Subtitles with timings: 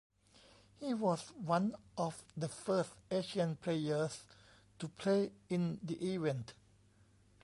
[0.79, 4.23] He was one of the first Asian players
[4.79, 6.55] to play in the event.